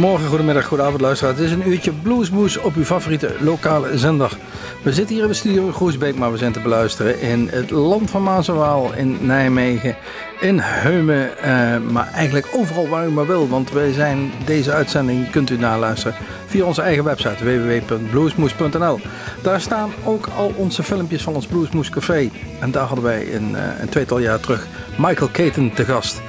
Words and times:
Goedemorgen, 0.00 0.28
goedemiddag, 0.28 0.66
goedenavond 0.66 1.00
luisteraar. 1.00 1.34
Het 1.34 1.42
is 1.42 1.52
een 1.52 1.68
uurtje 1.68 1.92
Bluesmoes 1.92 2.56
op 2.56 2.74
uw 2.74 2.84
favoriete 2.84 3.34
lokale 3.40 3.98
zender. 3.98 4.36
We 4.82 4.92
zitten 4.92 5.14
hier 5.14 5.24
in 5.24 5.30
de 5.30 5.36
studio 5.36 5.66
in 5.66 5.72
Groesbeek, 5.72 6.16
maar 6.16 6.32
we 6.32 6.38
zijn 6.38 6.52
te 6.52 6.60
beluisteren 6.60 7.20
in 7.20 7.48
het 7.50 7.70
land 7.70 8.10
van 8.10 8.22
Maas 8.22 8.48
en 8.48 8.54
Waal, 8.54 8.92
in 8.94 9.26
Nijmegen, 9.26 9.96
in 10.40 10.58
Heumen, 10.58 11.30
uh, 11.38 11.92
maar 11.92 12.12
eigenlijk 12.12 12.48
overal 12.52 12.88
waar 12.88 13.06
u 13.06 13.10
maar 13.10 13.26
wil. 13.26 13.48
Want 13.48 13.70
wij 13.70 13.92
zijn, 13.92 14.32
deze 14.44 14.72
uitzending 14.72 15.30
kunt 15.30 15.50
u 15.50 15.58
naluisteren 15.58 16.16
via 16.46 16.64
onze 16.64 16.82
eigen 16.82 17.04
website 17.04 17.44
www.bluesmoes.nl. 17.44 19.00
Daar 19.42 19.60
staan 19.60 19.90
ook 20.04 20.28
al 20.36 20.52
onze 20.56 20.82
filmpjes 20.82 21.22
van 21.22 21.34
ons 21.34 21.46
Bluesmoes 21.46 21.90
Café. 21.90 22.30
En 22.60 22.70
daar 22.70 22.86
hadden 22.86 23.04
wij 23.04 23.34
een, 23.34 23.50
uh, 23.50 23.80
een 23.80 23.88
tweetal 23.88 24.18
jaar 24.18 24.40
terug 24.40 24.66
Michael 24.98 25.30
Caton 25.32 25.72
te 25.74 25.84
gast. 25.84 26.20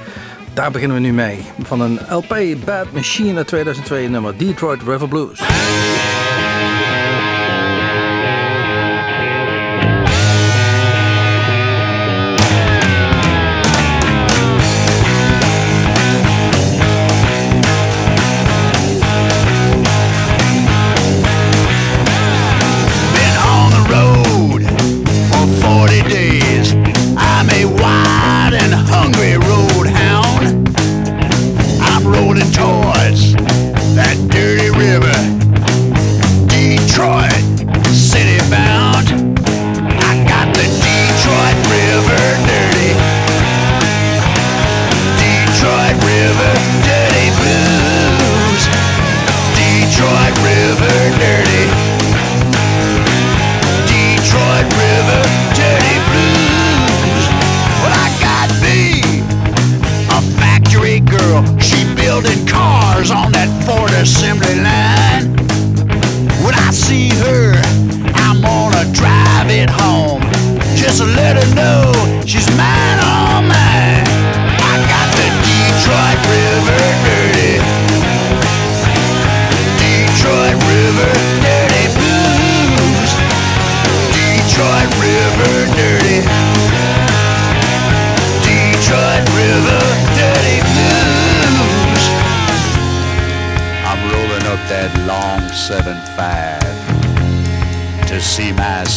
Daar 0.54 0.70
beginnen 0.70 0.96
we 0.96 1.02
nu 1.02 1.12
mee. 1.12 1.38
Van 1.62 1.80
een 1.80 1.98
LP 2.10 2.36
Bad 2.64 2.92
Machine 2.92 3.36
uit 3.36 3.46
2002 3.46 4.08
nummer 4.08 4.36
Detroit 4.36 4.82
River 4.82 5.08
Blues. 5.08 5.40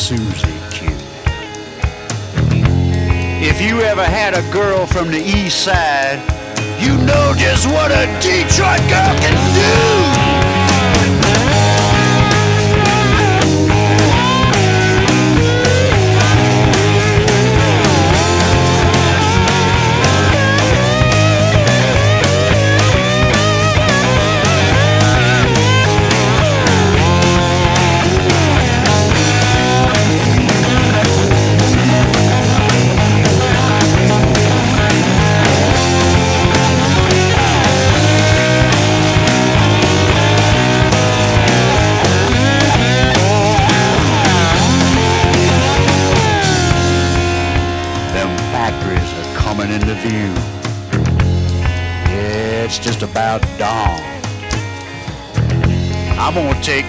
Susie 0.05 0.21
Q. 0.69 0.88
If 3.41 3.59
you 3.59 3.81
ever 3.81 4.03
had 4.03 4.35
a 4.35 4.53
girl 4.53 4.85
from 4.85 5.09
the 5.09 5.17
east 5.17 5.63
side, 5.63 6.19
you 6.79 6.95
know 7.07 7.33
just 7.35 7.66
what 7.66 7.89
a 7.89 8.05
Detroit 8.21 8.88
girl 8.88 9.17
can 9.17 10.19
do. 10.19 10.24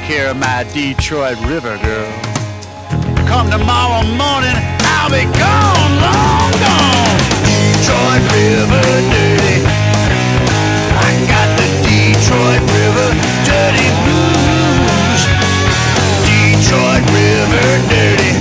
Care 0.06 0.30
of 0.30 0.36
my 0.36 0.62
Detroit 0.72 1.36
River 1.50 1.76
girl. 1.82 2.12
Come 3.26 3.50
tomorrow 3.50 4.06
morning, 4.14 4.54
I'll 4.94 5.10
be 5.10 5.26
gone, 5.34 5.92
long 5.98 6.52
gone. 6.62 7.18
Detroit 7.42 8.22
River 8.30 8.86
dirty. 9.10 9.56
I 10.94 11.12
got 11.26 11.48
the 11.58 11.68
Detroit 11.82 12.62
River 12.70 13.10
dirty 13.50 13.88
blues. 14.06 15.20
Detroit 16.22 17.04
River 17.10 17.68
dirty. 17.90 18.32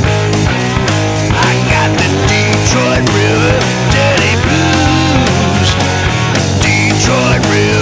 I 1.33 1.53
got 1.73 1.89
the 1.97 2.09
Detroit 2.29 3.05
River 3.09 3.57
dirty 3.91 4.14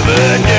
Detroit 0.06 0.53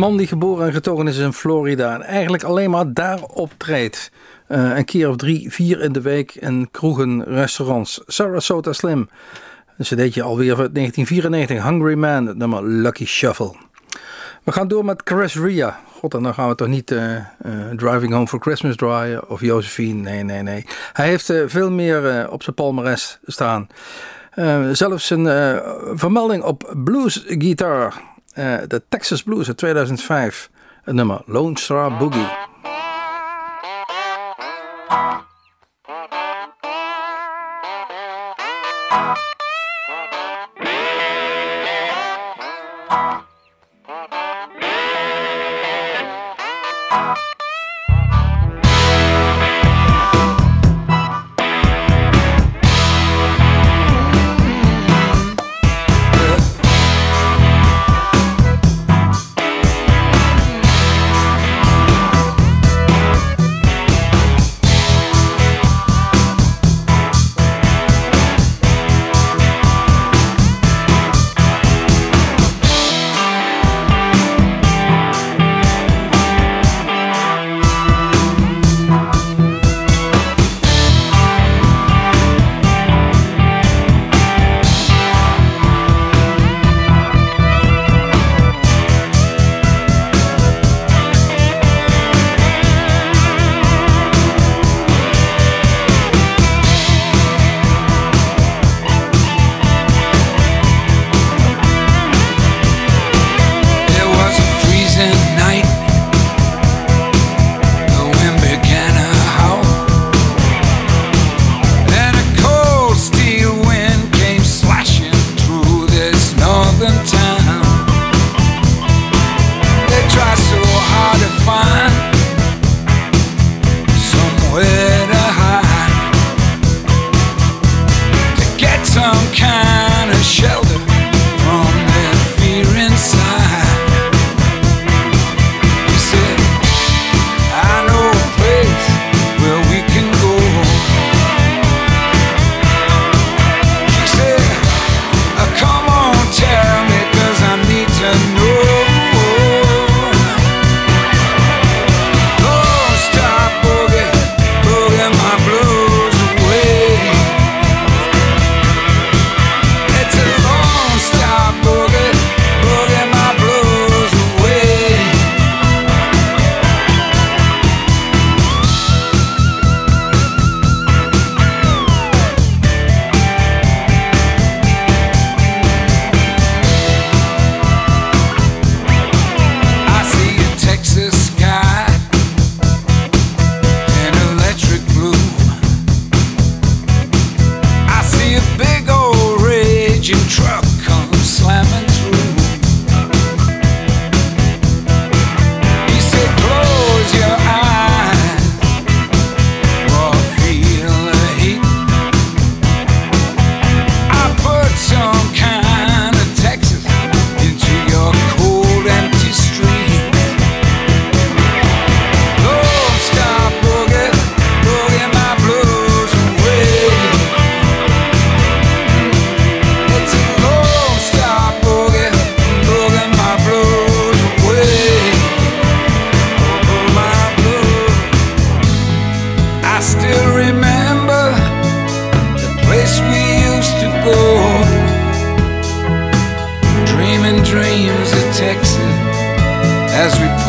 man 0.00 0.16
die 0.16 0.26
geboren 0.26 0.66
en 0.66 0.72
getogen 0.72 1.08
is 1.08 1.18
in 1.18 1.32
Florida 1.32 1.94
en 1.94 2.02
eigenlijk 2.02 2.42
alleen 2.42 2.70
maar 2.70 2.92
daar 2.92 3.22
optreedt. 3.22 4.10
Uh, 4.48 4.76
een 4.76 4.84
keer 4.84 5.08
of 5.08 5.16
drie, 5.16 5.52
vier 5.52 5.80
in 5.80 5.92
de 5.92 6.00
week 6.00 6.34
in 6.34 6.68
kroegen, 6.70 7.24
restaurants. 7.24 8.00
Sarasota 8.06 8.72
Slim. 8.72 9.08
Een 9.76 9.84
cd'tje 9.84 10.22
alweer 10.22 10.56
van 10.56 10.68
1994. 10.72 11.62
Hungry 11.62 11.94
Man, 11.94 12.26
het 12.26 12.36
nummer 12.36 12.64
Lucky 12.64 13.06
Shuffle. 13.06 13.54
We 14.44 14.52
gaan 14.52 14.68
door 14.68 14.84
met 14.84 15.02
Chris 15.04 15.34
Ria. 15.34 15.80
God, 15.98 16.14
en 16.14 16.22
dan 16.22 16.34
gaan 16.34 16.48
we 16.48 16.54
toch 16.54 16.68
niet 16.68 16.90
uh, 16.90 17.14
uh, 17.14 17.22
Driving 17.76 18.12
Home 18.12 18.26
for 18.26 18.40
Christmas 18.40 18.76
draaien 18.76 19.28
of 19.28 19.40
Josephine. 19.40 20.02
Nee, 20.02 20.22
nee, 20.22 20.42
nee. 20.42 20.66
Hij 20.92 21.06
heeft 21.06 21.32
veel 21.46 21.70
meer 21.70 22.30
op 22.30 22.42
zijn 22.42 22.54
palmares 22.54 23.18
staan. 23.24 23.66
zelfs 24.72 25.10
een 25.10 25.24
vermelding 25.94 26.42
op 26.42 26.74
blues 26.84 27.24
guitar. 27.26 28.09
De 28.34 28.82
Texas 28.88 29.22
Blues 29.22 29.48
uit 29.48 29.56
2005. 29.56 30.50
Het 30.82 30.94
nummer 30.94 31.22
Lone 31.26 31.58
Star 31.58 31.96
Boogie. 31.96 32.28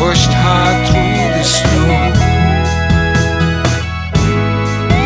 pushed 0.02 0.34
hard 0.34 0.78
through 0.88 1.28
the 1.38 1.46
snow. 1.56 1.94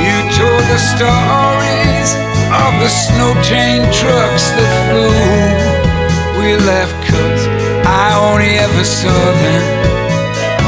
You 0.04 0.16
told 0.40 0.64
the 0.72 0.80
stories 0.94 2.10
of 2.64 2.72
the 2.80 2.88
snow 2.88 3.32
chain 3.48 3.80
trucks 4.00 4.46
that 4.56 4.72
flew. 4.84 6.40
We 6.40 6.56
left 6.72 6.96
cause 7.08 7.44
I 8.04 8.06
only 8.28 8.52
ever 8.66 8.84
saw 8.84 9.20
them 9.42 9.64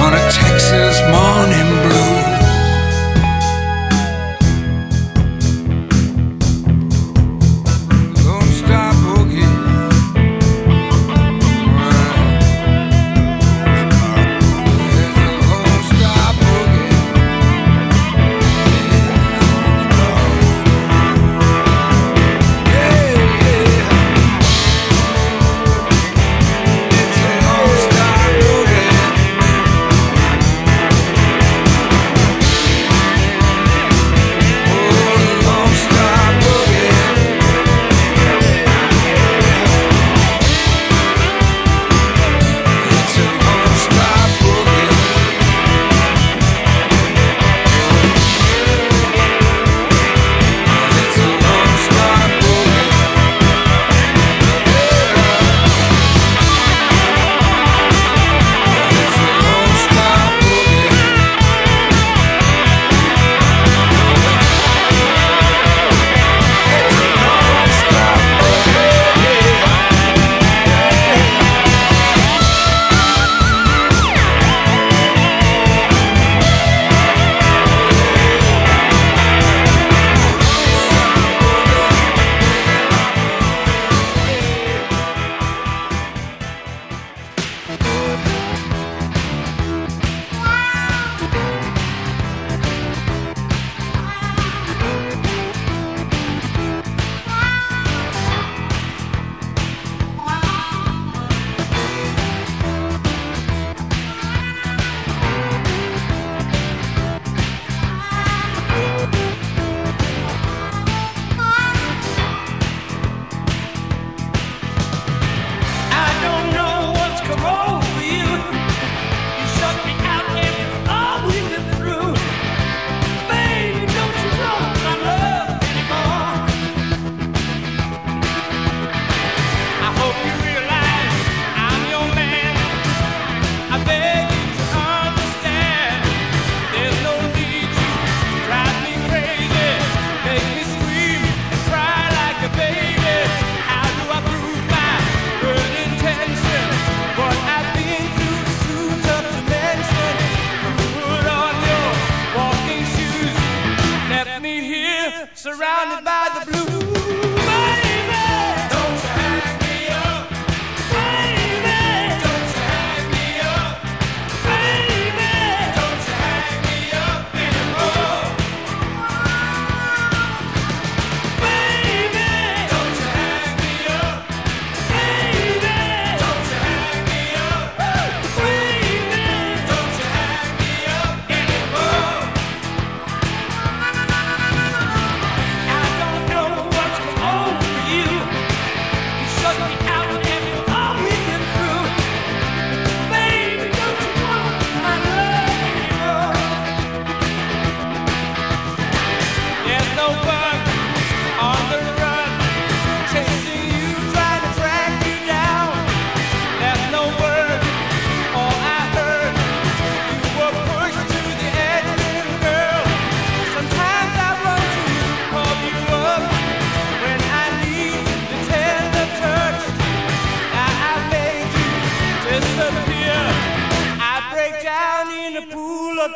on 0.04 0.12
a 0.12 0.25
Texas 0.40 0.97
morning. 1.14 1.67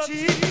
Chile. 0.07 0.42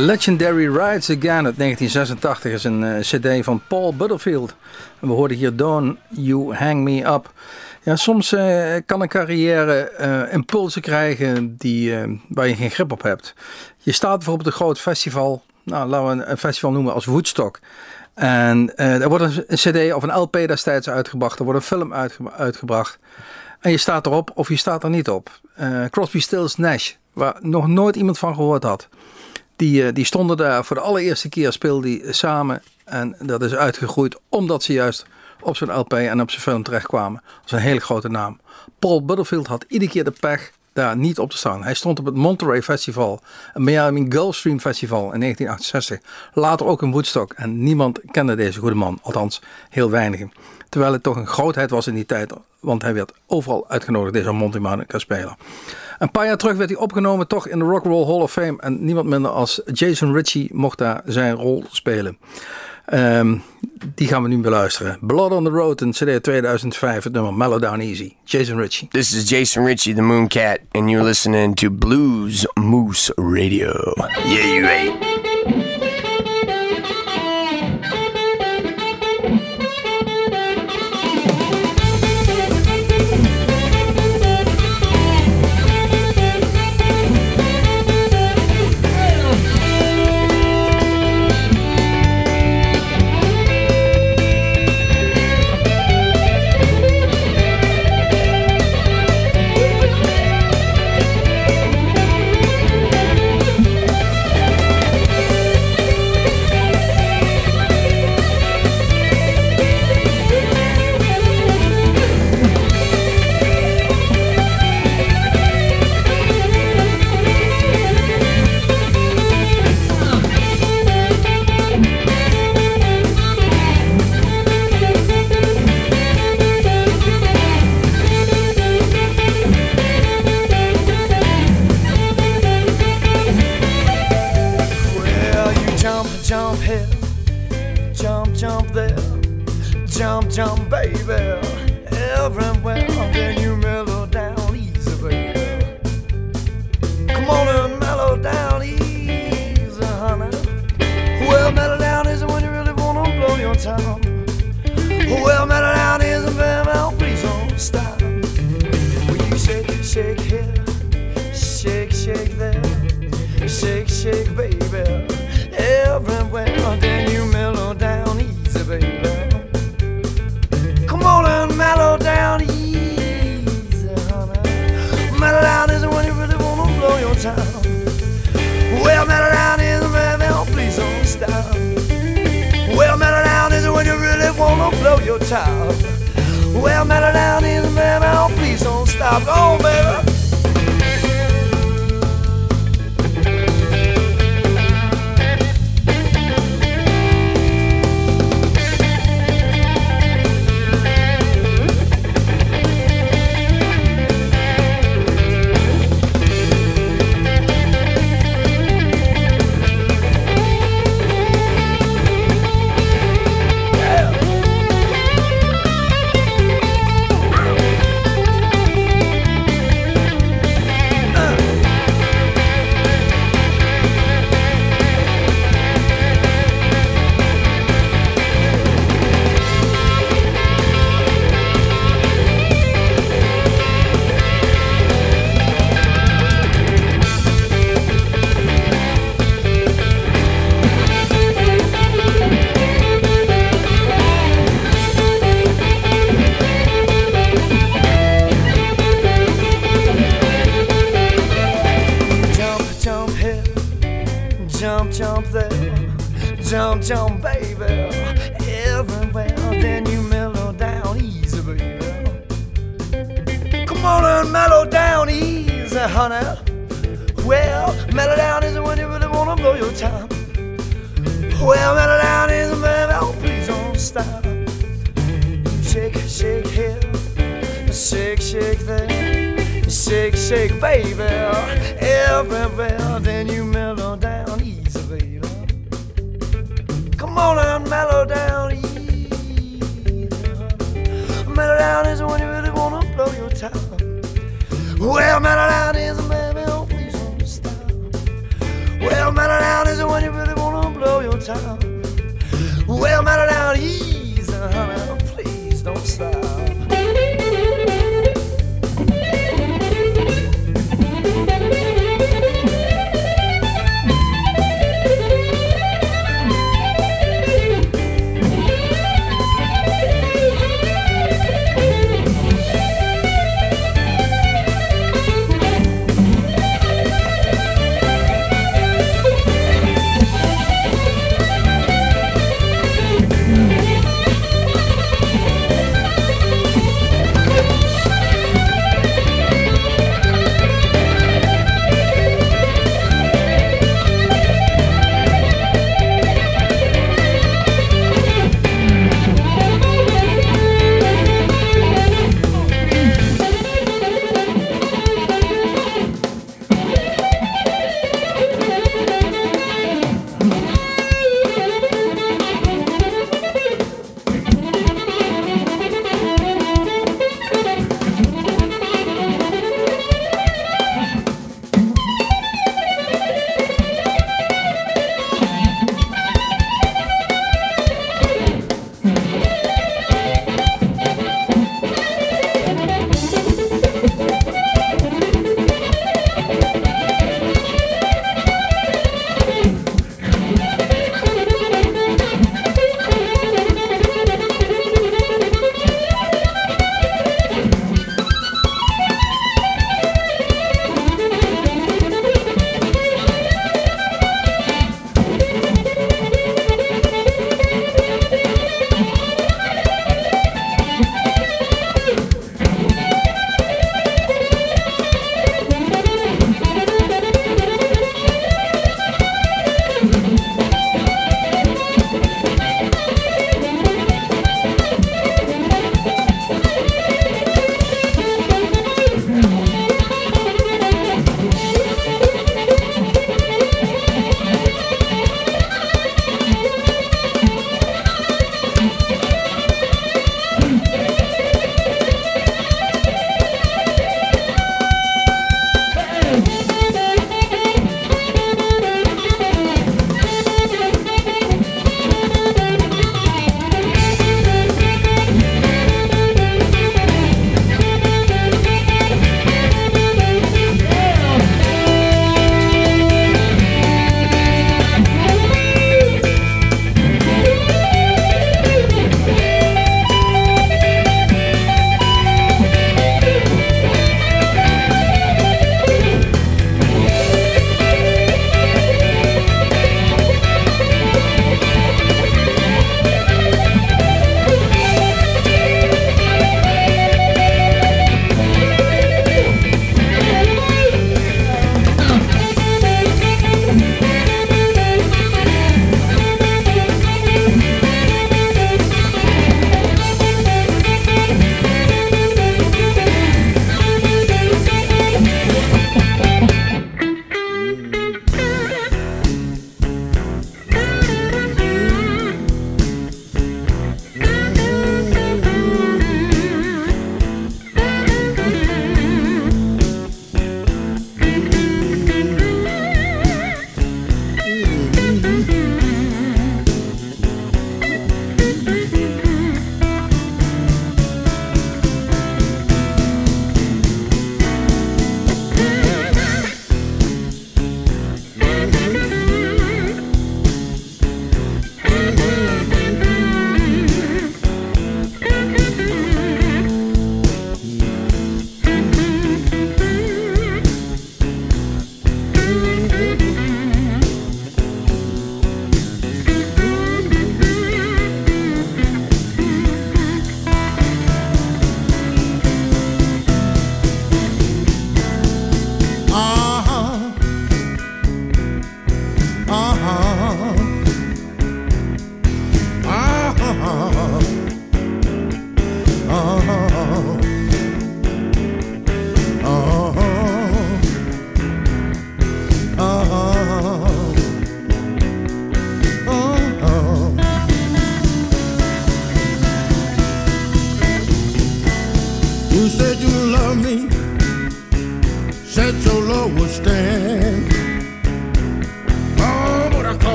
Legendary 0.00 0.66
Rides 0.66 1.10
Again 1.10 1.44
uit 1.44 1.56
1986 1.56 2.52
is 2.52 2.64
een 2.64 2.82
uh, 2.82 2.98
cd 3.00 3.44
van 3.44 3.62
Paul 3.68 3.94
Butterfield. 3.94 4.54
We 4.98 5.06
hoorden 5.06 5.36
hier 5.36 5.56
Don't 5.56 5.98
You 6.08 6.54
Hang 6.54 6.82
Me 6.82 7.04
Up. 7.06 7.32
Ja, 7.82 7.96
soms 7.96 8.32
uh, 8.32 8.74
kan 8.86 9.02
een 9.02 9.08
carrière 9.08 9.92
uh, 10.00 10.32
impulsen 10.32 10.82
krijgen 10.82 11.56
die, 11.56 11.94
waar 12.28 12.48
je 12.48 12.54
geen 12.54 12.70
grip 12.70 12.92
op 12.92 13.02
hebt. 13.02 13.34
Je 13.78 13.92
staat 13.92 14.16
bijvoorbeeld 14.16 14.46
een 14.46 14.52
groot 14.52 14.80
festival, 14.80 15.42
nou, 15.62 15.88
laten 15.88 16.18
we 16.18 16.24
een 16.24 16.38
festival 16.38 16.70
noemen 16.70 16.94
als 16.94 17.04
Woodstock. 17.04 17.58
En 18.14 18.76
er 18.76 19.08
wordt 19.08 19.24
een, 19.24 19.44
cd 19.46 19.92
of 19.92 20.02
een 20.02 20.18
LP 20.18 20.32
destijds 20.32 20.88
uitgebracht, 20.88 21.38
er 21.38 21.44
wordt 21.44 21.60
een 21.60 21.66
film 21.66 21.94
uitge 21.94 22.30
uitgebracht. 22.32 22.98
En 23.60 23.70
je 23.70 23.76
staat 23.76 24.06
erop 24.06 24.30
of 24.34 24.48
je 24.48 24.56
staat 24.56 24.82
er 24.82 24.90
niet 24.90 25.08
op. 25.08 25.30
Crosby, 25.90 26.20
Stills, 26.20 26.56
Nash, 26.56 26.92
waar 27.12 27.36
nog 27.40 27.66
nooit 27.66 27.96
iemand 27.96 28.18
van 28.18 28.34
gehoord 28.34 28.62
had. 28.62 28.88
Die, 29.60 29.86
eh, 29.86 29.94
die 29.94 30.04
stonden 30.04 30.36
daar 30.36 30.64
voor 30.64 30.76
de 30.76 30.82
allereerste 30.82 31.28
keer 31.28 31.52
speelden 31.52 31.90
die 31.90 32.12
samen. 32.12 32.62
En 32.84 33.16
dat 33.22 33.42
is 33.42 33.54
uitgegroeid 33.54 34.18
omdat 34.28 34.62
ze 34.62 34.72
juist 34.72 35.06
op 35.42 35.56
zijn 35.56 35.72
LP 35.72 35.92
en 35.92 36.20
op 36.20 36.30
zijn 36.30 36.42
film 36.42 36.62
terechtkwamen. 36.62 37.22
Dat 37.24 37.44
is 37.44 37.52
een 37.52 37.58
hele 37.58 37.80
grote 37.80 38.08
naam. 38.08 38.40
Paul 38.78 39.04
Butterfield 39.04 39.46
had 39.46 39.64
iedere 39.68 39.90
keer 39.90 40.04
de 40.04 40.12
pech 40.20 40.50
daar 40.72 40.96
niet 40.96 41.18
op 41.18 41.30
te 41.30 41.36
staan. 41.36 41.62
Hij 41.62 41.74
stond 41.74 41.98
op 41.98 42.04
het 42.04 42.14
Monterey 42.14 42.62
Festival, 42.62 43.20
een 43.54 43.64
Miami 43.64 44.06
Gulfstream 44.08 44.60
Festival 44.60 45.12
in 45.12 45.20
1968. 45.20 46.00
Later 46.34 46.66
ook 46.66 46.82
in 46.82 46.90
Woodstock. 46.90 47.32
En 47.32 47.62
niemand 47.62 48.00
kende 48.10 48.34
deze 48.34 48.58
goede 48.58 48.74
man, 48.74 48.98
althans 49.02 49.42
heel 49.68 49.90
weinigen. 49.90 50.32
Terwijl 50.68 50.92
het 50.92 51.02
toch 51.02 51.16
een 51.16 51.26
grootheid 51.26 51.70
was 51.70 51.86
in 51.86 51.94
die 51.94 52.06
tijd, 52.06 52.32
want 52.60 52.82
hij 52.82 52.94
werd 52.94 53.12
overal 53.26 53.68
uitgenodigd 53.68 54.12
deze 54.12 54.32
Monty 54.32 54.58
Monica 54.58 54.98
speler. 54.98 55.36
Een 56.00 56.10
paar 56.10 56.26
jaar 56.26 56.36
terug 56.36 56.56
werd 56.56 56.70
hij 56.70 56.78
opgenomen 56.78 57.26
toch 57.26 57.48
in 57.48 57.58
de 57.58 57.64
Rock 57.64 57.84
Roll 57.84 58.06
Hall 58.06 58.20
of 58.20 58.32
Fame. 58.32 58.56
En 58.60 58.84
niemand 58.84 59.08
minder 59.08 59.30
als 59.30 59.60
Jason 59.72 60.12
Ritchie 60.12 60.48
mocht 60.52 60.78
daar 60.78 61.02
zijn 61.04 61.34
rol 61.34 61.64
spelen. 61.70 62.18
Um, 62.94 63.42
die 63.94 64.08
gaan 64.08 64.22
we 64.22 64.28
nu 64.28 64.38
beluisteren. 64.38 64.98
Blood 65.00 65.32
on 65.32 65.44
the 65.44 65.50
Road 65.50 65.80
in 65.80 65.90
CD 65.90 66.22
2005, 66.22 67.04
het 67.04 67.12
nummer 67.12 67.34
Mellow 67.34 67.62
Down 67.62 67.80
Easy. 67.80 68.14
Jason 68.24 68.58
Ritchie. 68.58 68.88
This 68.88 69.12
is 69.12 69.28
Jason 69.28 69.64
Ritchie, 69.64 69.94
the 69.94 70.02
Mooncat, 70.02 70.58
and 70.70 70.90
you're 70.90 71.04
listening 71.04 71.56
to 71.56 71.70
Blues 71.70 72.46
Moose 72.54 73.12
Radio. 73.16 73.92
Yeah, 74.24 74.54
you 74.54 74.66
ain't. 74.66 75.29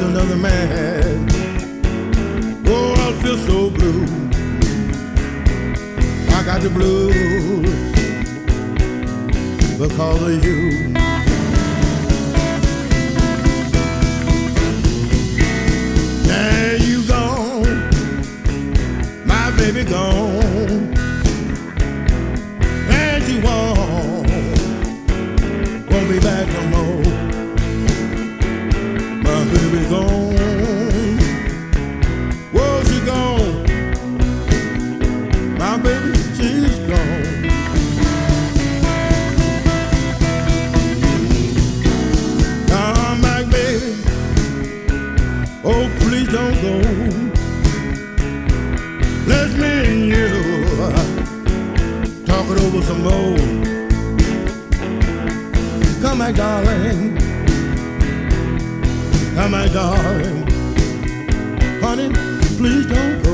Another 0.00 0.36
man. 0.36 0.95
Let's 49.26 49.54
me 49.54 49.70
and 49.86 50.08
you 50.08 50.28
talk 52.24 52.46
it 52.48 52.58
over 52.62 52.82
some 52.82 53.02
more. 53.02 53.36
Come 56.00 56.18
back, 56.18 56.34
darling. 56.36 57.16
Come 59.34 59.52
back, 59.52 59.72
darling. 59.72 60.46
Honey, 61.82 62.08
please 62.56 62.86
don't 62.86 63.25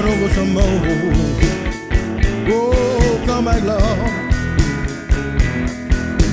it 0.00 0.06
over 0.06 0.34
some 0.34 0.54
more. 0.54 0.80
Oh, 2.52 3.22
come 3.26 3.44
back, 3.44 3.62
love. 3.62 3.98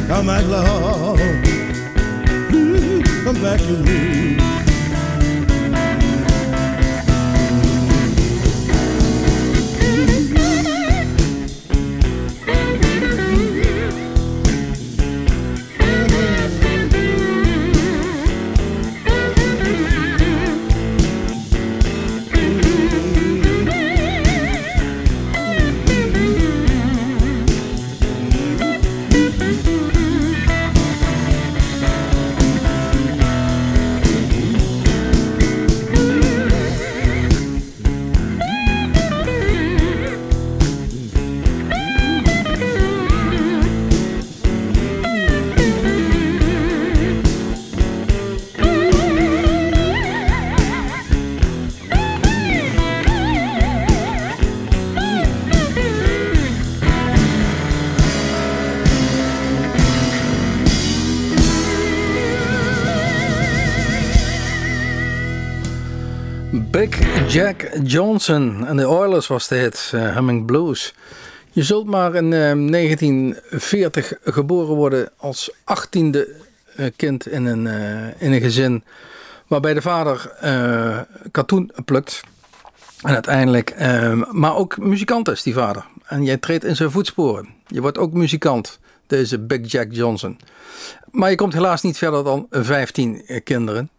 Come 0.07 0.27
back, 0.27 0.45
love. 0.45 1.19
Come 3.23 3.41
back 3.41 3.59
to 3.59 3.77
me. 3.83 4.46
Jack 67.27 67.69
Johnson 67.83 68.65
en 68.67 68.77
de 68.77 68.87
Oilers 68.87 69.27
was 69.27 69.47
de 69.47 69.55
hit, 69.55 69.91
eh, 69.93 70.13
Humming 70.13 70.45
Blues. 70.45 70.93
Je 71.51 71.63
zult 71.63 71.85
maar 71.85 72.15
in 72.15 72.33
eh, 72.33 72.51
1940 72.51 74.13
geboren 74.23 74.75
worden 74.75 75.09
als 75.17 75.51
achttiende 75.63 76.35
eh, 76.75 76.85
kind 76.95 77.27
in 77.27 77.45
een, 77.45 77.67
eh, 77.67 78.21
in 78.21 78.31
een 78.31 78.41
gezin 78.41 78.83
waarbij 79.47 79.73
de 79.73 79.81
vader 79.81 80.31
eh, 80.39 80.99
katoen 81.31 81.71
plukt. 81.85 82.21
En 83.01 83.13
uiteindelijk, 83.13 83.69
eh, 83.69 84.21
maar 84.31 84.55
ook 84.55 84.77
muzikant 84.77 85.27
is 85.27 85.43
die 85.43 85.53
vader. 85.53 85.85
En 86.05 86.23
jij 86.23 86.37
treedt 86.37 86.63
in 86.63 86.75
zijn 86.75 86.91
voetsporen. 86.91 87.47
Je 87.67 87.81
wordt 87.81 87.97
ook 87.97 88.13
muzikant, 88.13 88.79
deze 89.07 89.39
Big 89.39 89.71
Jack 89.71 89.87
Johnson. 89.89 90.39
Maar 91.11 91.29
je 91.29 91.35
komt 91.35 91.53
helaas 91.53 91.81
niet 91.81 91.97
verder 91.97 92.23
dan 92.23 92.47
15 92.49 93.25
kinderen. 93.43 93.89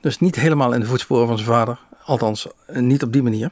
Dus 0.00 0.20
niet 0.20 0.36
helemaal 0.36 0.72
in 0.72 0.80
de 0.80 0.86
voetsporen 0.86 1.26
van 1.26 1.38
zijn 1.38 1.48
vader. 1.50 1.78
Althans, 2.04 2.46
niet 2.72 3.02
op 3.02 3.12
die 3.12 3.22
manier. 3.22 3.50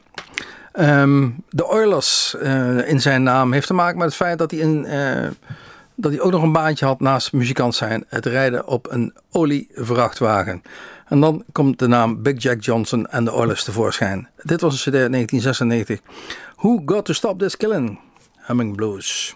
Ehm, 0.71 1.29
de 1.49 1.69
Oilers 1.69 2.35
eh, 2.35 2.89
in 2.89 3.01
zijn 3.01 3.23
naam 3.23 3.51
heeft 3.51 3.67
te 3.67 3.73
maken 3.73 3.97
met 3.97 4.07
het 4.07 4.15
feit 4.15 4.37
dat 4.37 4.51
hij, 4.51 4.83
eh, 4.83 5.29
dat 5.95 6.11
hij 6.11 6.21
ook 6.21 6.31
nog 6.31 6.43
een 6.43 6.51
baantje 6.51 6.85
had 6.85 6.99
naast 6.99 7.33
muzikant 7.33 7.75
zijn. 7.75 8.05
Het 8.07 8.25
rijden 8.25 8.67
op 8.67 8.91
een 8.91 9.13
olievrachtwagen. 9.31 10.61
En 11.07 11.19
dan 11.19 11.43
komt 11.51 11.79
de 11.79 11.87
naam 11.87 12.21
Big 12.21 12.41
Jack 12.41 12.61
Johnson 12.61 13.07
en 13.07 13.25
de 13.25 13.33
Oilers 13.33 13.63
tevoorschijn. 13.63 14.29
Dit 14.41 14.61
was 14.61 14.73
een 14.73 14.91
cd 14.91 14.97
uit 14.97 15.11
1996. 15.11 15.99
Who 16.55 16.81
Got 16.85 17.05
To 17.05 17.13
Stop 17.13 17.39
This 17.39 17.57
Killing? 17.57 17.99
Humming 18.37 18.75
Blues. 18.75 19.35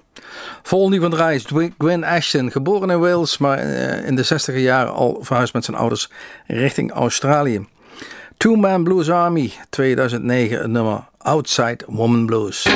Vol 0.64 1.00
van 1.00 1.10
de 1.10 1.16
reis, 1.16 1.46
Gwen 1.78 2.04
Ashton, 2.04 2.52
geboren 2.52 2.90
in 2.90 3.00
Wales, 3.00 3.38
maar 3.38 3.58
eh, 3.58 4.08
in 4.08 4.16
de 4.16 4.24
60 4.24 4.58
jaren 4.58 4.94
al 4.94 5.18
verhuisd 5.22 5.54
met 5.54 5.66
zijn 5.66 5.78
ouders 5.78 6.10
richting 6.48 6.92
Australië. 6.92 7.66
Two 8.38 8.56
Man 8.56 8.84
Blues 8.84 9.10
Army, 9.10 9.54
2009, 9.70 10.58
het 10.58 10.68
nummer 10.68 11.08
Outside 11.18 11.78
Woman 11.88 12.26
Blues. 12.26 12.68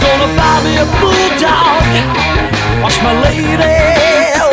Gonna 0.00 0.28
buy 0.34 0.56
me 0.64 0.72
a 0.78 0.86
bulldog. 0.98 1.84
Watch 2.82 2.98
my 3.02 3.12
lady 3.20 3.76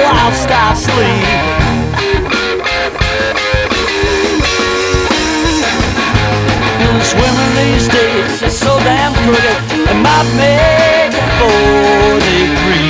whilst 0.04 0.49
I 0.52 0.73
sleep. 0.75 1.69
Swimming 7.02 7.54
these 7.56 7.88
days 7.88 8.41
is 8.43 8.60
so 8.60 8.78
damn 8.80 9.13
pretty, 9.23 9.56
it 9.89 9.95
might 10.04 10.28
make 10.36 11.14
a 11.16 11.24
40 11.39 12.20
degrees. 12.20 12.89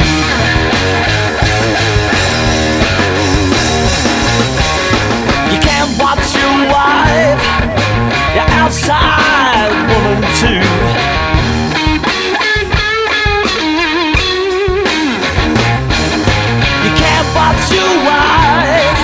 Outside 8.70 9.74
woman 9.90 10.22
too. 10.38 10.62
You 16.86 16.92
can't 17.02 17.30
watch 17.34 17.66
your 17.74 17.94
wife, 18.06 19.00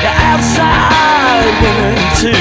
your 0.00 0.16
outside 0.24 1.52
woman 1.60 1.96
too. 2.16 2.32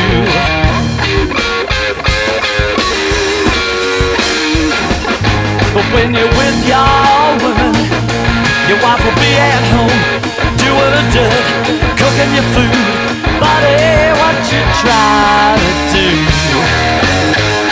But 5.73 5.85
when 5.91 6.13
you're 6.15 6.31
with 6.31 6.59
your 6.63 7.43
woman, 7.43 7.75
your 8.69 8.79
wife 8.79 9.03
will 9.03 9.19
be 9.19 9.35
at 9.35 9.63
home 9.75 9.99
doing 10.63 10.93
a 10.95 11.03
dirt, 11.11 11.45
cooking 11.99 12.33
your 12.33 12.47
food. 12.55 13.12
Buddy, 13.43 14.15
what 14.19 14.39
you 14.51 14.63
try 14.79 15.57
to 15.91 16.03
do? 16.47 17.62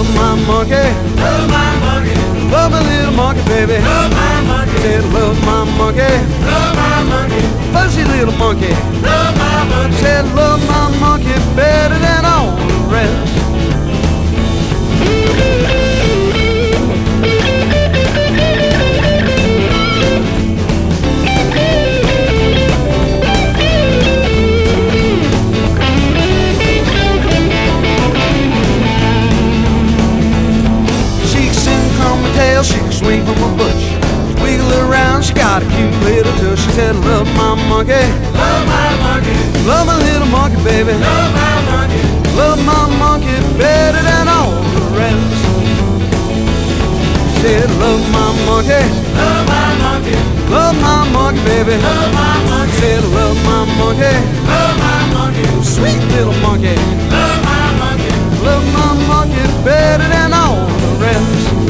Love 0.00 0.14
my 0.14 0.34
monkey, 0.46 0.72
love 1.20 1.50
my 1.50 1.78
monkey, 1.80 2.14
love 2.50 2.70
my 2.70 2.80
little 2.80 3.12
monkey, 3.12 3.42
baby. 3.44 3.78
Love 3.84 4.10
my 4.12 4.40
monkey. 4.46 4.78
Said 4.80 5.04
love 5.12 5.38
my 5.44 5.64
monkey, 5.76 6.00
love 6.00 6.76
my 6.76 7.02
monkey, 7.04 7.40
fuzzy 7.72 8.04
little 8.04 8.34
monkey. 8.38 8.72
Love 9.02 9.36
my 9.36 9.64
monkey. 9.68 9.96
Said 9.96 10.24
love 10.34 10.66
my 10.66 10.98
monkey 11.00 11.34
better 11.54 11.98
than 11.98 12.24
all 12.24 12.56
the 12.56 12.74
rest. 12.88 13.30
husband 33.30 33.58
was 33.58 33.72
Butch. 33.72 33.82
She 33.82 34.42
wiggled 34.42 34.72
around, 34.72 35.24
she 35.24 35.34
got 35.34 35.62
a 35.62 35.66
cute 35.66 35.94
little 36.02 36.32
tush. 36.38 36.64
She 36.64 36.70
said, 36.72 36.96
Love 36.96 37.26
my 37.36 37.54
monkey. 37.68 38.06
Love 38.34 38.66
my 38.66 38.90
monkey. 39.02 39.36
Love 39.66 39.86
my 39.86 39.98
little 39.98 40.28
monkey, 40.28 40.62
baby. 40.64 40.92
Love 40.92 41.34
my 41.34 41.56
monkey. 41.70 42.02
Love 42.36 42.58
my 42.64 42.86
monkey 42.98 43.36
better 43.58 44.02
than 44.02 44.28
all 44.28 44.50
the 44.74 44.84
rest. 44.96 45.40
She 47.34 47.42
said, 47.42 47.70
Love 47.78 48.02
my 48.10 48.28
monkey. 48.46 48.84
Love 49.14 49.46
my 49.46 49.68
monkey. 49.84 50.18
Love 50.50 50.76
my 50.80 51.08
monkey, 51.12 51.42
baby. 51.44 51.76
Love 51.78 52.12
my 52.14 52.34
monkey. 52.50 52.72
She 52.72 52.80
said, 52.80 53.04
Love 53.14 53.36
my 53.44 53.64
monkey. 53.78 54.16
Love 54.48 54.74
my 54.78 55.00
monkey. 55.14 55.46
Sweet 55.62 56.00
little 56.14 56.36
monkey. 56.42 56.76
Love 57.10 57.38
my 57.44 57.66
monkey. 57.78 58.12
Love 58.42 58.64
my 58.74 58.90
monkey 59.06 59.44
better 59.64 60.08
than 60.08 60.32
all 60.32 60.66
the 60.66 60.90
rest. 61.04 61.69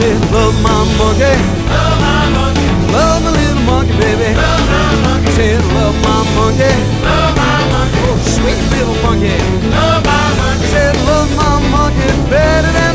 Said 0.00 0.32
love 0.32 0.56
my 0.62 0.72
monkey. 0.96 1.36
Love 1.68 2.00
my 2.00 2.24
monkey. 2.32 2.68
Love 2.90 3.22
my 3.22 3.30
little 3.36 3.62
monkey, 3.68 3.92
baby. 4.00 4.32
Love 4.32 4.64
my 4.72 4.96
monkey. 5.04 5.30
Said 5.36 5.60
love 5.76 5.96
my 6.00 6.24
monkey. 6.40 6.72
Love 7.04 7.36
my 7.36 7.60
monkey. 7.68 8.00
Oh, 8.08 8.16
sweet 8.24 8.62
little 8.72 8.96
monkey. 9.04 9.36
Love 9.68 10.00
my 10.08 10.24
monkey. 10.40 10.66
Said 10.72 10.96
love 11.04 11.28
my 11.36 11.60
monkey 11.68 12.08
better 12.32 12.72
than 12.72 12.89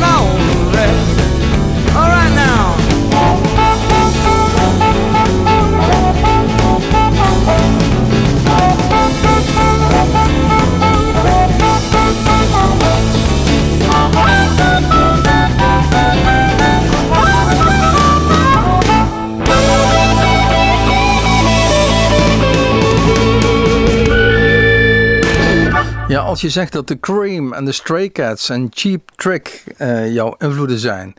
als 26.26 26.40
je 26.40 26.50
zegt 26.50 26.72
dat 26.72 26.88
de 26.88 27.00
Cream 27.00 27.52
en 27.52 27.64
de 27.64 27.72
Stray 27.72 28.10
Cats 28.10 28.48
en 28.48 28.68
Cheap 28.70 29.10
Trick 29.16 29.64
eh, 29.76 30.12
jouw 30.12 30.34
invloeden 30.38 30.78
zijn, 30.78 31.14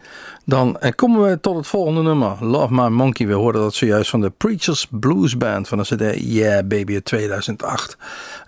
dan 0.46 0.80
eh, 0.80 0.92
komen 0.96 1.30
we 1.30 1.40
tot 1.40 1.56
het 1.56 1.68
volgende 1.68 2.02
nummer. 2.02 2.46
Love 2.46 2.74
My 2.74 2.88
Monkey. 2.88 3.28
We 3.28 3.34
hoorden 3.34 3.62
dat 3.62 3.74
zojuist 3.74 4.10
van 4.10 4.22
de 4.22 4.30
Preachers 4.30 4.88
Blues 4.90 5.38
Band 5.38 5.68
van 5.68 5.78
de 5.78 5.84
CD 5.84 6.20
Yeah 6.20 6.68
Baby 6.68 6.94
uit 6.94 7.06
2008. 7.06 7.98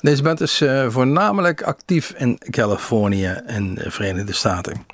Deze 0.01 0.23
band 0.23 0.41
is 0.41 0.61
eh, 0.61 0.85
voornamelijk 0.89 1.61
actief 1.61 2.13
in 2.17 2.37
Californië 2.49 3.41
in 3.47 3.75
de 3.75 3.91
Verenigde 3.91 4.33
Staten. 4.33 4.85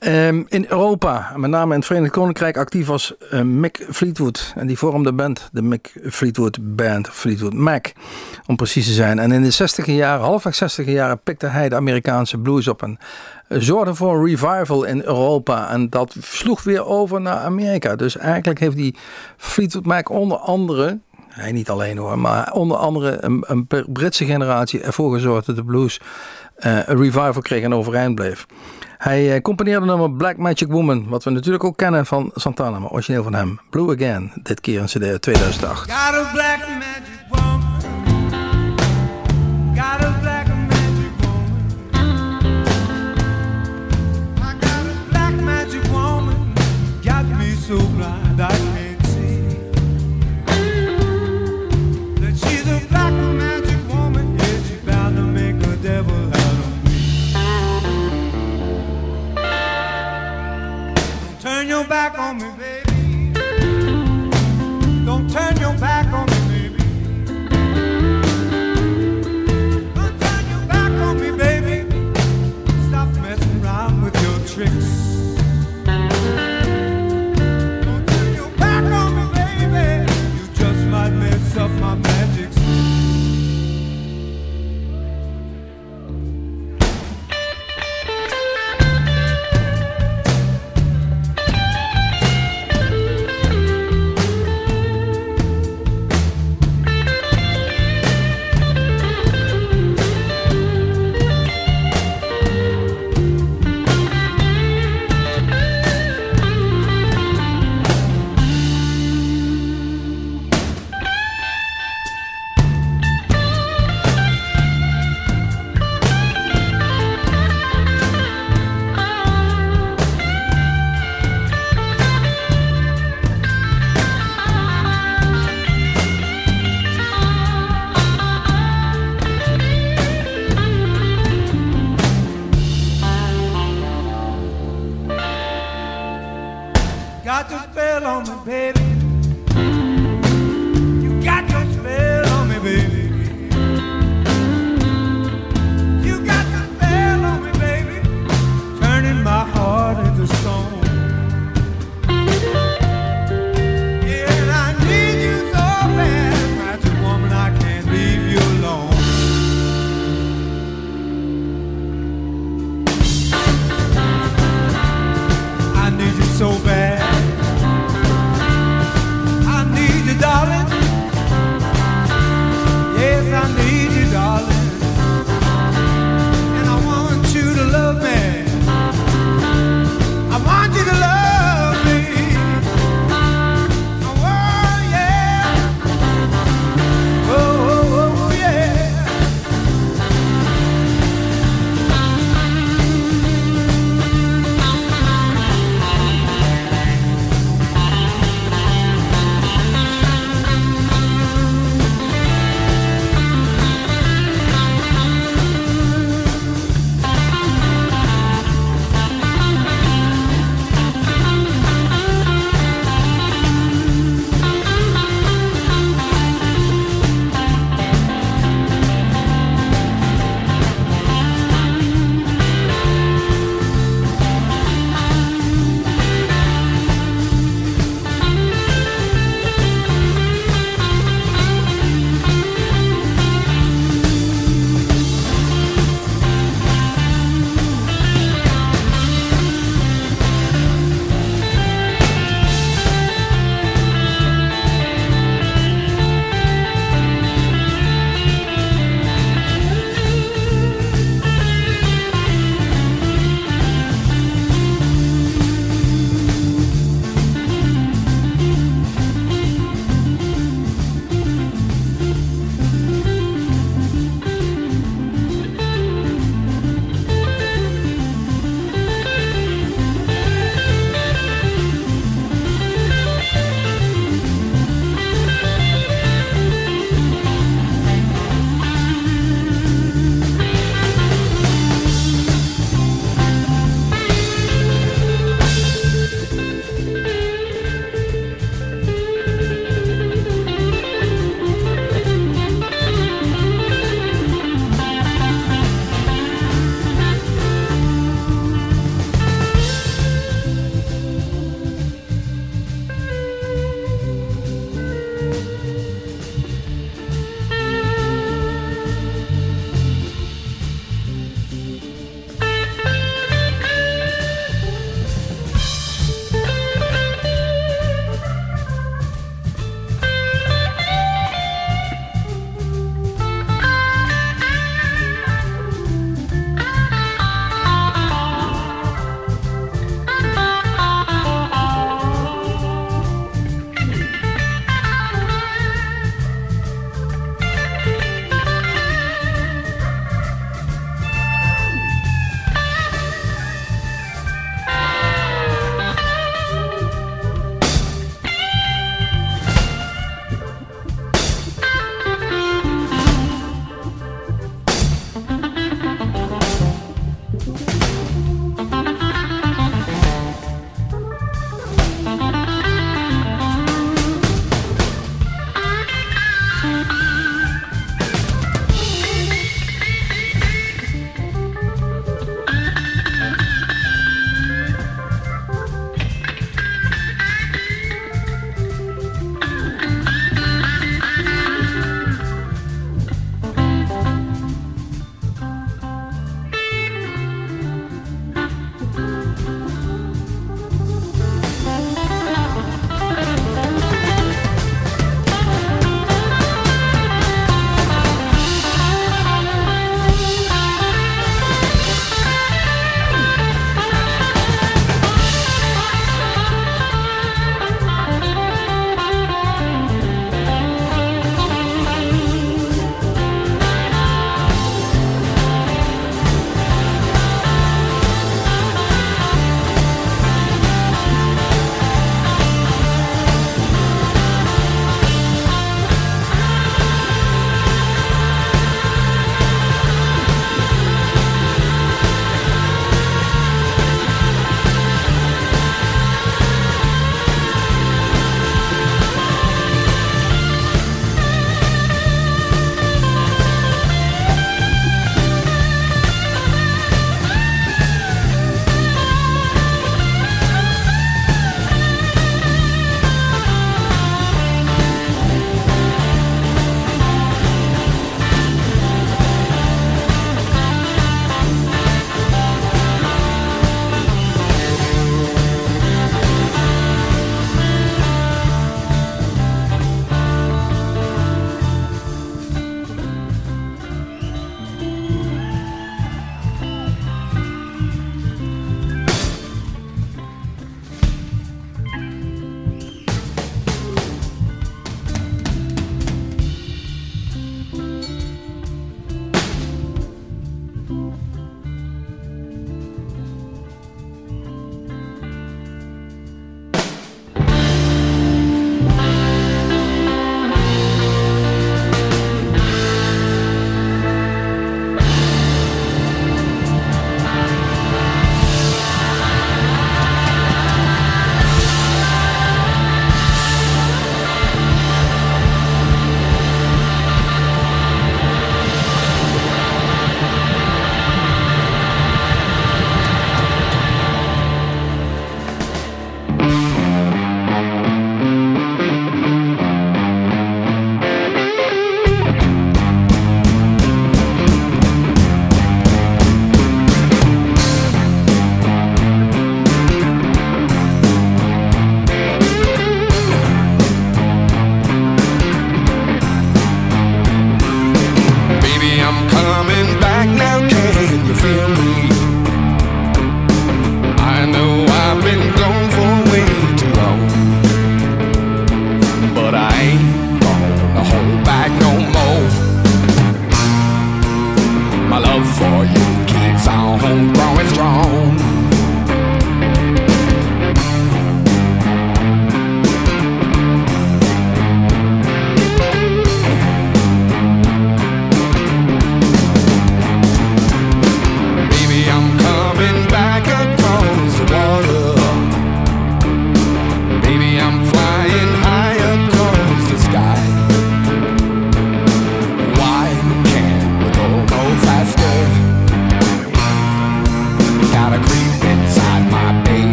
Ehm, 0.00 0.42
in 0.48 0.66
Europa, 0.68 1.32
met 1.36 1.50
name 1.50 1.72
in 1.72 1.78
het 1.78 1.86
Verenigd 1.86 2.12
Koninkrijk, 2.12 2.56
actief 2.56 2.86
was 2.86 3.14
eh, 3.30 3.40
Mick 3.40 3.86
Fleetwood. 3.90 4.52
En 4.56 4.66
die 4.66 4.78
vormde 4.78 5.12
band, 5.12 5.48
de 5.52 5.62
Mick 5.62 5.92
Fleetwood 6.10 6.58
Band, 6.76 7.08
Fleetwood 7.08 7.54
Mac, 7.54 7.86
om 8.46 8.56
precies 8.56 8.86
te 8.86 8.92
zijn. 8.92 9.18
En 9.18 9.32
in 9.32 9.42
de 9.42 9.50
60 9.50 9.86
jaren, 9.86 10.24
halfweg 10.24 10.54
60 10.54 10.86
jaren, 10.86 11.20
pikte 11.22 11.46
hij 11.46 11.68
de 11.68 11.74
Amerikaanse 11.74 12.38
blues 12.38 12.68
op 12.68 12.82
en 12.82 12.98
zorgde 13.48 13.94
voor 13.94 14.14
een 14.14 14.26
revival 14.26 14.84
in 14.84 15.02
Europa. 15.04 15.70
En 15.70 15.90
dat 15.90 16.16
sloeg 16.20 16.62
weer 16.62 16.84
over 16.84 17.20
naar 17.20 17.36
Amerika. 17.36 17.96
Dus 17.96 18.16
eigenlijk 18.16 18.60
heeft 18.60 18.76
die 18.76 18.96
Fleetwood 19.36 19.86
Mac 19.86 20.10
onder 20.10 20.38
andere 20.38 20.98
hij 21.30 21.52
niet 21.52 21.70
alleen 21.70 21.96
hoor, 21.96 22.18
maar 22.18 22.52
onder 22.52 22.76
andere 22.76 23.24
een, 23.24 23.44
een 23.46 23.66
Britse 23.92 24.24
generatie 24.24 24.80
ervoor 24.80 25.12
gezorgd 25.12 25.46
dat 25.46 25.56
de 25.56 25.64
blues 25.64 26.00
eh, 26.56 26.76
een 26.86 26.96
revival 26.96 27.42
kreeg 27.42 27.62
en 27.62 27.74
overeind 27.74 28.14
bleef. 28.14 28.46
Hij 29.00 29.34
eh, 29.34 29.42
componeerde 29.42 29.86
nummer 29.86 30.12
Black 30.12 30.36
Magic 30.36 30.68
Woman, 30.68 31.08
wat 31.08 31.24
we 31.24 31.30
natuurlijk 31.30 31.64
ook 31.64 31.76
kennen 31.76 32.06
van 32.06 32.30
Santana, 32.34 32.78
maar 32.78 32.90
origineel 32.90 33.22
van 33.22 33.34
hem. 33.34 33.60
Blue 33.70 33.94
Again, 33.94 34.32
dit 34.42 34.60
keer 34.60 34.80
een 34.80 34.86
CD 34.86 35.02
uit 35.02 35.22
2008. 35.22 35.90
Got 35.90 36.14
a 36.14 36.30
back 61.90 62.16
on 62.20 62.38
me, 62.38 62.59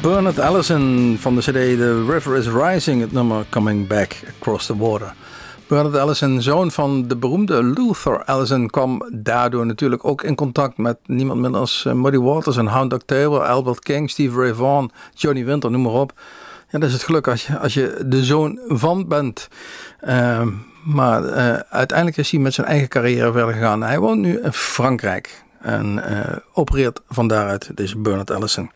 Bernard 0.00 0.38
Allison 0.38 1.16
van 1.20 1.34
de 1.34 1.40
CD 1.40 1.52
The 1.52 2.04
River 2.08 2.36
is 2.36 2.48
Rising, 2.48 3.00
het 3.00 3.12
nummer 3.12 3.44
Coming 3.48 3.86
Back 3.86 4.16
Across 4.38 4.66
the 4.66 4.76
Water. 4.76 5.14
Bernard 5.66 5.96
Allison, 5.96 6.42
zoon 6.42 6.70
van 6.70 7.08
de 7.08 7.16
beroemde 7.16 7.62
Luther 7.62 8.24
Allison, 8.24 8.70
kwam 8.70 9.02
daardoor 9.12 9.66
natuurlijk 9.66 10.04
ook 10.04 10.22
in 10.22 10.34
contact 10.34 10.76
met 10.76 10.98
niemand 11.06 11.40
minder 11.40 11.60
als 11.60 11.84
eh, 11.84 11.92
Muddy 11.92 12.18
Waters 12.18 12.56
en 12.56 12.66
Hound 12.66 12.90
Dog 12.90 13.02
Taylor, 13.06 13.40
Albert 13.40 13.78
King, 13.78 14.10
Steve 14.10 14.40
Ray 14.40 14.54
Vaughan, 14.54 14.90
Johnny 15.14 15.44
Winter, 15.44 15.70
noem 15.70 15.82
maar 15.82 15.92
op. 15.92 16.12
Ja, 16.70 16.78
dat 16.78 16.88
is 16.88 16.94
het 16.94 17.04
geluk 17.04 17.28
als 17.28 17.46
je, 17.46 17.58
als 17.58 17.74
je 17.74 18.02
de 18.06 18.24
zoon 18.24 18.58
van 18.66 19.08
bent. 19.08 19.48
Ehm, 20.00 20.48
maar 20.84 21.24
eh, 21.24 21.58
uiteindelijk 21.70 22.18
is 22.18 22.30
hij 22.30 22.40
met 22.40 22.54
zijn 22.54 22.66
eigen 22.66 22.88
carrière 22.88 23.32
verder 23.32 23.54
gegaan. 23.54 23.82
Hij 23.82 23.98
woont 23.98 24.20
nu 24.20 24.40
in 24.42 24.52
Frankrijk 24.52 25.44
en 25.60 26.04
eh, 26.04 26.36
opereert 26.52 27.00
van 27.08 27.28
daaruit, 27.28 27.70
deze 27.74 27.98
Bernard 27.98 28.30
Allison. 28.30 28.70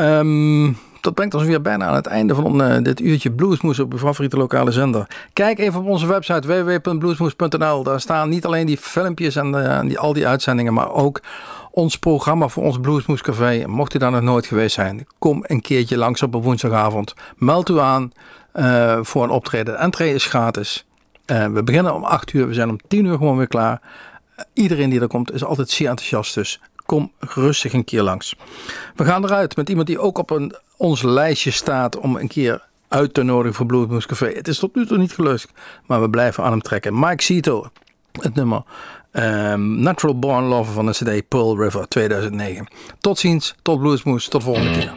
Ehm, 0.00 0.72
dat 1.00 1.14
brengt 1.14 1.34
ons 1.34 1.44
weer 1.44 1.60
bijna 1.60 1.86
aan 1.86 1.94
het 1.94 2.06
einde 2.06 2.34
van 2.34 2.62
eh, 2.62 2.82
dit 2.82 3.00
uurtje 3.00 3.32
Bluesmoes 3.32 3.78
op 3.78 3.92
uw 3.92 3.98
favoriete 3.98 4.36
lokale 4.36 4.70
zender. 4.70 5.06
Kijk 5.32 5.58
even 5.58 5.80
op 5.80 5.86
onze 5.86 6.06
website 6.06 6.46
www.bluesmoes.nl. 6.46 7.82
Daar 7.82 8.00
staan 8.00 8.28
niet 8.28 8.46
alleen 8.46 8.66
die 8.66 8.76
filmpjes 8.76 9.36
en 9.36 9.64
eh, 9.64 9.80
die, 9.80 9.98
al 9.98 10.12
die 10.12 10.26
uitzendingen, 10.26 10.72
maar 10.72 10.92
ook 10.92 11.20
ons 11.70 11.98
programma 11.98 12.48
voor 12.48 12.62
ons 12.62 12.78
Bluesmoes 12.80 13.22
Café. 13.22 13.66
Mocht 13.66 13.94
u 13.94 13.98
daar 13.98 14.10
nog 14.10 14.20
nooit 14.20 14.46
geweest 14.46 14.74
zijn, 14.74 15.06
kom 15.18 15.44
een 15.46 15.60
keertje 15.60 15.96
langs 15.96 16.22
op 16.22 16.34
een 16.34 16.42
woensdagavond. 16.42 17.14
Meld 17.36 17.68
u 17.68 17.78
aan 17.78 18.12
eh, 18.52 18.98
voor 19.02 19.22
een 19.22 19.30
optreden. 19.30 19.74
De 19.74 19.80
entree 19.80 20.14
is 20.14 20.24
gratis. 20.24 20.84
We 21.26 21.62
beginnen 21.64 21.94
om 21.94 22.04
8 22.04 22.32
uur, 22.32 22.46
we 22.46 22.54
zijn 22.54 22.68
om 22.68 22.78
10 22.88 23.04
uur 23.04 23.16
gewoon 23.16 23.36
weer 23.36 23.46
klaar. 23.46 23.80
Iedereen 24.52 24.90
die 24.90 25.00
er 25.00 25.06
komt 25.06 25.32
is 25.32 25.44
altijd 25.44 25.70
zeer 25.70 25.88
enthousiast, 25.88 26.34
dus 26.34 26.60
kom 26.90 27.12
rustig 27.18 27.72
een 27.72 27.84
keer 27.84 28.02
langs. 28.02 28.34
We 28.96 29.04
gaan 29.04 29.24
eruit 29.24 29.56
met 29.56 29.68
iemand 29.68 29.86
die 29.86 29.98
ook 29.98 30.18
op 30.18 30.30
een, 30.30 30.54
ons 30.76 31.02
lijstje 31.02 31.50
staat 31.50 31.98
om 31.98 32.16
een 32.16 32.28
keer 32.28 32.68
uit 32.88 33.14
te 33.14 33.22
nodigen 33.22 33.54
voor 33.54 33.66
Bluesmoes 33.66 34.06
Café. 34.06 34.26
Het 34.26 34.48
is 34.48 34.58
tot 34.58 34.74
nu 34.74 34.86
toe 34.86 34.98
niet 34.98 35.12
gelukt, 35.12 35.52
maar 35.86 36.00
we 36.00 36.10
blijven 36.10 36.44
aan 36.44 36.50
hem 36.50 36.62
trekken. 36.62 36.98
Mike 36.98 37.22
Cito, 37.22 37.66
het 38.12 38.34
nummer 38.34 38.62
ehm, 39.10 39.80
Natural 39.80 40.18
Born 40.18 40.44
Lover 40.44 40.72
van 40.72 40.86
de 40.86 40.92
CD 40.92 41.28
Pearl 41.28 41.62
River 41.62 41.88
2009. 41.88 42.68
Tot 43.00 43.18
ziens, 43.18 43.54
tot 43.62 43.80
Bluesmoes, 43.80 44.28
tot 44.28 44.42
volgende 44.42 44.70
keer. 44.70 44.92